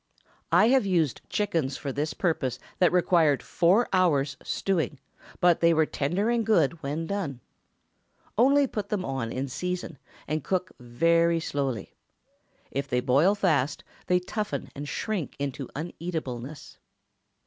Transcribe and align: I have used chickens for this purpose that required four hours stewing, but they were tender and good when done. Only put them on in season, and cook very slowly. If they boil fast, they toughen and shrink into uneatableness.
I 0.51 0.69
have 0.69 0.83
used 0.83 1.21
chickens 1.29 1.77
for 1.77 1.91
this 1.91 2.15
purpose 2.15 2.57
that 2.79 2.91
required 2.91 3.43
four 3.43 3.87
hours 3.93 4.35
stewing, 4.41 4.99
but 5.39 5.59
they 5.59 5.75
were 5.75 5.85
tender 5.85 6.31
and 6.31 6.43
good 6.43 6.81
when 6.81 7.05
done. 7.05 7.39
Only 8.35 8.65
put 8.65 8.89
them 8.89 9.05
on 9.05 9.31
in 9.31 9.47
season, 9.47 9.99
and 10.27 10.43
cook 10.43 10.71
very 10.79 11.39
slowly. 11.39 11.93
If 12.71 12.87
they 12.87 12.99
boil 12.99 13.35
fast, 13.35 13.83
they 14.07 14.19
toughen 14.19 14.71
and 14.73 14.89
shrink 14.89 15.35
into 15.37 15.67
uneatableness. 15.75 16.77